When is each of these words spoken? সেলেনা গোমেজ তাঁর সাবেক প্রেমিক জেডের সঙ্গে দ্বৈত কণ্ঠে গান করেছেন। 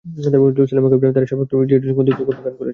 সেলেনা 0.05 0.37
গোমেজ 0.41 0.55
তাঁর 1.15 1.29
সাবেক 1.29 1.47
প্রেমিক 1.49 1.67
জেডের 1.69 1.87
সঙ্গে 1.89 2.03
দ্বৈত 2.07 2.21
কণ্ঠে 2.27 2.43
গান 2.43 2.53
করেছেন। 2.53 2.69